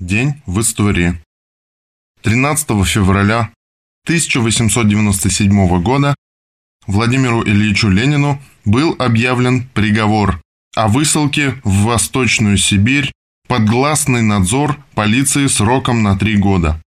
День 0.00 0.40
в 0.46 0.62
истории. 0.62 1.20
13 2.22 2.66
февраля 2.86 3.52
1897 4.04 5.82
года 5.82 6.14
Владимиру 6.86 7.44
Ильичу 7.44 7.90
Ленину 7.90 8.40
был 8.64 8.96
объявлен 8.98 9.68
приговор 9.68 10.40
о 10.74 10.88
высылке 10.88 11.60
в 11.64 11.82
Восточную 11.82 12.56
Сибирь 12.56 13.12
под 13.46 13.66
гласный 13.68 14.22
надзор 14.22 14.82
полиции 14.94 15.46
сроком 15.48 16.02
на 16.02 16.16
три 16.16 16.38
года. 16.38 16.80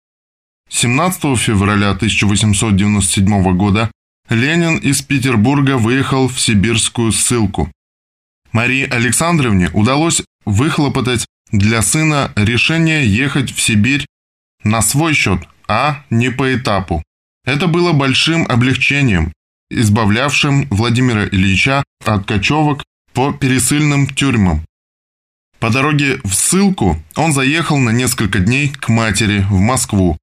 17 0.70 1.38
февраля 1.38 1.90
1897 1.90 3.56
года 3.58 3.90
Ленин 4.30 4.78
из 4.78 5.02
Петербурга 5.02 5.76
выехал 5.76 6.28
в 6.28 6.40
сибирскую 6.40 7.12
ссылку. 7.12 7.70
Марии 8.52 8.88
Александровне 8.88 9.68
удалось 9.74 10.22
выхлопотать 10.46 11.26
для 11.52 11.82
сына 11.82 12.32
решение 12.34 13.06
ехать 13.06 13.54
в 13.54 13.60
Сибирь 13.60 14.06
на 14.64 14.82
свой 14.82 15.14
счет, 15.14 15.40
а 15.68 16.02
не 16.10 16.30
по 16.30 16.54
этапу. 16.54 17.02
Это 17.44 17.66
было 17.66 17.92
большим 17.92 18.46
облегчением, 18.48 19.32
избавлявшим 19.70 20.66
Владимира 20.70 21.26
Ильича 21.26 21.84
от 22.04 22.26
кочевок 22.26 22.82
по 23.12 23.32
пересыльным 23.32 24.06
тюрьмам. 24.06 24.64
По 25.58 25.70
дороге 25.70 26.20
в 26.24 26.32
ссылку 26.34 27.00
он 27.14 27.32
заехал 27.32 27.78
на 27.78 27.90
несколько 27.90 28.40
дней 28.40 28.68
к 28.70 28.88
матери 28.88 29.46
в 29.48 29.60
Москву. 29.60 30.18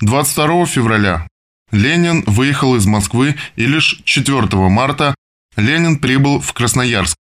22 0.00 0.66
февраля 0.66 1.26
Ленин 1.70 2.24
выехал 2.26 2.76
из 2.76 2.84
Москвы 2.86 3.36
и 3.56 3.64
лишь 3.64 4.02
4 4.04 4.46
марта 4.68 5.14
Ленин 5.56 5.98
прибыл 5.98 6.40
в 6.40 6.52
Красноярск. 6.52 7.16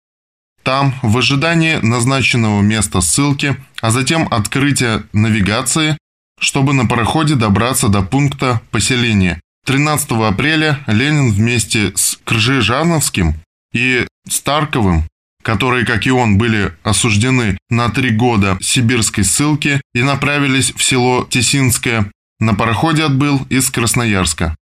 Там, 0.63 0.95
в 1.03 1.17
ожидании 1.17 1.77
назначенного 1.77 2.61
места 2.61 3.01
ссылки, 3.01 3.57
а 3.81 3.91
затем 3.91 4.29
открытия 4.31 5.05
навигации, 5.13 5.97
чтобы 6.39 6.75
на 6.75 6.87
пароходе 6.87 7.35
добраться 7.35 7.89
до 7.89 8.03
пункта 8.03 8.61
поселения. 8.71 9.41
13 9.67 10.11
апреля 10.13 10.81
Ленин 10.87 11.33
вместе 11.33 11.93
с 11.95 12.19
Кржижановским 12.25 13.35
и 13.73 14.07
Старковым, 14.29 15.05
которые, 15.43 15.87
как 15.87 16.07
и 16.07 16.11
он, 16.11 16.39
были 16.39 16.73
осуждены 16.83 17.59
на 17.69 17.89
три 17.91 18.11
года 18.11 18.59
сибирской 18.61 19.25
ссылки 19.25 19.81
и 19.95 20.03
направились 20.03 20.73
в 20.75 20.83
село 20.83 21.27
Тесинское, 21.29 22.11
на 22.39 22.55
пароходе 22.55 23.05
отбыл 23.05 23.47
из 23.51 23.71
Красноярска. 23.71 24.57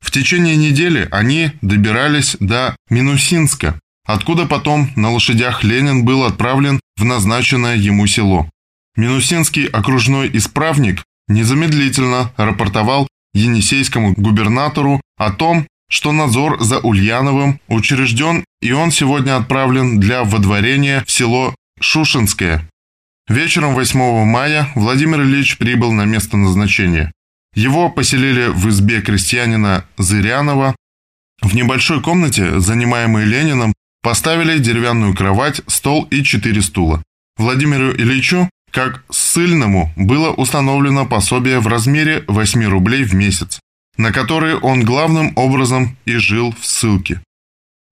В 0.00 0.10
течение 0.10 0.56
недели 0.56 1.08
они 1.10 1.52
добирались 1.62 2.36
до 2.38 2.76
Минусинска, 2.90 3.78
откуда 4.04 4.46
потом 4.46 4.90
на 4.96 5.10
лошадях 5.10 5.64
Ленин 5.64 6.04
был 6.04 6.24
отправлен 6.24 6.80
в 6.96 7.04
назначенное 7.04 7.76
ему 7.76 8.06
село. 8.06 8.48
Минусинский 8.96 9.66
окружной 9.66 10.30
исправник 10.34 11.02
незамедлительно 11.28 12.32
рапортовал 12.36 13.08
Енисейскому 13.34 14.14
губернатору 14.14 15.00
о 15.16 15.32
том, 15.32 15.66
что 15.90 16.12
надзор 16.12 16.62
за 16.62 16.78
Ульяновым 16.78 17.60
учрежден 17.68 18.44
и 18.60 18.72
он 18.72 18.90
сегодня 18.90 19.36
отправлен 19.36 20.00
для 20.00 20.24
водворения 20.24 21.04
в 21.06 21.10
село 21.10 21.54
Шушинское. 21.80 22.68
Вечером 23.28 23.74
8 23.74 24.24
мая 24.24 24.68
Владимир 24.74 25.22
Ильич 25.22 25.58
прибыл 25.58 25.92
на 25.92 26.04
место 26.04 26.36
назначения. 26.36 27.12
Его 27.54 27.90
поселили 27.90 28.48
в 28.48 28.68
избе 28.68 29.00
крестьянина 29.02 29.84
Зырянова. 29.96 30.74
В 31.42 31.54
небольшой 31.54 32.02
комнате, 32.02 32.58
занимаемой 32.60 33.24
Лениным, 33.24 33.74
Поставили 34.04 34.58
деревянную 34.58 35.14
кровать, 35.14 35.62
стол 35.66 36.04
и 36.10 36.22
четыре 36.22 36.60
стула. 36.60 37.02
Владимиру 37.38 37.90
Ильичу, 37.90 38.50
как 38.70 39.02
ссыльному, 39.10 39.94
было 39.96 40.30
установлено 40.30 41.06
пособие 41.06 41.58
в 41.58 41.68
размере 41.68 42.22
8 42.28 42.64
рублей 42.64 43.04
в 43.04 43.14
месяц, 43.14 43.60
на 43.96 44.12
которые 44.12 44.58
он 44.58 44.84
главным 44.84 45.32
образом 45.36 45.96
и 46.04 46.16
жил 46.16 46.54
в 46.60 46.66
ссылке. 46.66 47.22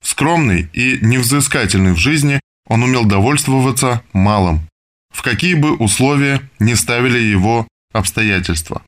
Скромный 0.04 0.68
и 0.74 0.98
невзыскательный 1.00 1.94
в 1.94 1.98
жизни, 1.98 2.40
он 2.68 2.82
умел 2.82 3.06
довольствоваться 3.06 4.02
малым, 4.12 4.68
в 5.14 5.22
какие 5.22 5.54
бы 5.54 5.74
условия 5.74 6.42
не 6.58 6.74
ставили 6.74 7.20
его 7.20 7.66
обстоятельства. 7.94 8.82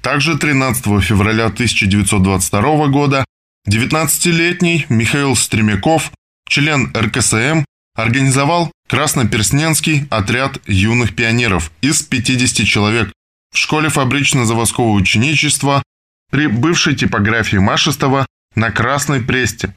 Также 0.00 0.38
13 0.38 1.02
февраля 1.02 1.46
1922 1.48 2.86
года 2.86 3.26
19-летний 3.68 4.86
Михаил 4.88 5.36
Стремяков 5.36 6.10
член 6.50 6.92
РКСМ, 6.94 7.64
организовал 7.94 8.70
Красноперсненский 8.88 10.06
отряд 10.10 10.58
юных 10.66 11.14
пионеров 11.14 11.70
из 11.80 12.02
50 12.02 12.66
человек 12.66 13.12
в 13.52 13.56
школе 13.56 13.88
фабрично-заводского 13.88 14.90
ученичества 14.90 15.82
при 16.30 16.48
бывшей 16.48 16.94
типографии 16.94 17.56
Машистова 17.56 18.26
на 18.54 18.70
Красной 18.70 19.22
Престе. 19.22 19.74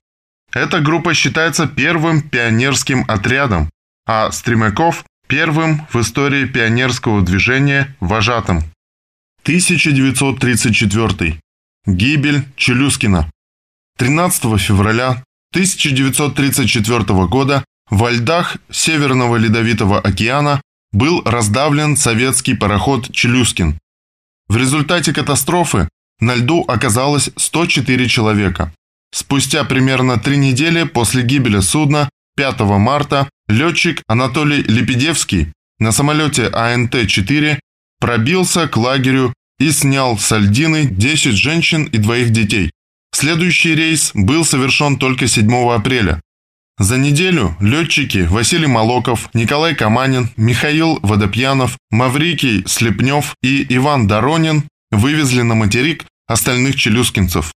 Эта 0.51 0.81
группа 0.81 1.13
считается 1.13 1.67
первым 1.67 2.21
пионерским 2.21 3.05
отрядом, 3.07 3.69
а 4.05 4.31
Стремяков– 4.31 5.05
первым 5.27 5.87
в 5.91 5.99
истории 6.01 6.45
пионерского 6.45 7.21
движения 7.21 7.95
вожатым. 7.99 8.57
1934. 9.43 11.39
Гибель 11.85 12.45
Челюскина. 12.55 13.29
13 13.97 14.59
февраля 14.59 15.23
1934 15.53 17.27
года 17.27 17.63
во 17.91 18.09
льдах 18.09 18.57
Северного 18.71 19.35
Ледовитого 19.35 19.99
океана 19.99 20.59
был 20.91 21.21
раздавлен 21.25 21.95
советский 21.95 22.55
пароход 22.55 23.11
«Челюскин». 23.11 23.77
В 24.47 24.57
результате 24.57 25.13
катастрофы 25.13 25.87
на 26.19 26.33
льду 26.33 26.65
оказалось 26.67 27.29
104 27.35 28.07
человека. 28.07 28.73
Спустя 29.13 29.63
примерно 29.63 30.17
три 30.17 30.37
недели 30.37 30.85
после 30.85 31.21
гибели 31.21 31.59
судна 31.59 32.09
5 32.35 32.61
марта 32.61 33.29
летчик 33.47 34.01
Анатолий 34.07 34.63
Лепедевский 34.63 35.53
на 35.77 35.91
самолете 35.91 36.49
АНТ-4 36.49 37.59
пробился 37.99 38.67
к 38.67 38.75
лагерю 38.75 39.33
и 39.59 39.69
снял 39.69 40.17
с 40.17 40.35
льдины 40.35 40.85
10 40.85 41.35
женщин 41.35 41.83
и 41.83 41.99
двоих 41.99 42.31
детей. 42.31 42.71
Следующий 43.23 43.73
рейс 43.73 44.11
был 44.13 44.43
совершен 44.43 44.97
только 44.97 45.27
7 45.27 45.49
апреля. 45.71 46.19
За 46.77 46.97
неделю 46.97 47.55
летчики 47.61 48.27
Василий 48.29 48.67
Молоков, 48.67 49.29
Николай 49.33 49.75
Каманин, 49.75 50.27
Михаил 50.35 50.99
Водопьянов, 51.01 51.77
Маврикий 51.89 52.65
Слепнев 52.67 53.33
и 53.41 53.65
Иван 53.77 54.07
Доронин 54.07 54.63
вывезли 54.91 55.41
на 55.41 55.55
материк 55.55 56.03
остальных 56.27 56.75
челюскинцев. 56.75 57.53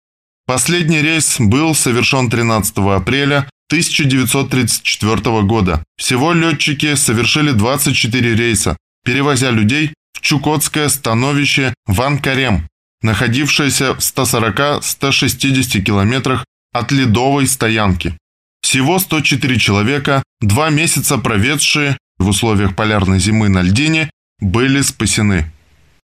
Последний 0.47 1.01
рейс 1.01 1.37
был 1.39 1.75
совершен 1.75 2.29
13 2.29 2.77
апреля 2.77 3.49
1934 3.71 5.17
года. 5.45 5.83
Всего 5.97 6.35
летчики 6.35 6.95
совершили 6.95 7.53
24 7.53 8.35
рейса, 8.35 8.77
перевозя 9.03 9.51
людей 9.51 9.95
в 10.13 10.21
Чукотское 10.21 10.91
становище 10.91 11.73
Ван-Карем 11.87 12.69
находившаяся 13.05 13.95
в 13.95 13.99
140-160 13.99 15.81
километрах 15.83 16.45
от 16.73 16.91
ледовой 16.91 17.47
стоянки. 17.47 18.17
Всего 18.63 18.99
104 18.99 19.59
человека, 19.59 20.23
два 20.41 20.71
месяца 20.71 21.19
проведшие 21.19 21.99
в 22.19 22.29
условиях 22.29 22.75
полярной 22.75 23.21
зимы 23.21 23.49
на 23.49 23.63
льдине, 23.63 24.11
были 24.41 24.81
спасены. 24.81 25.53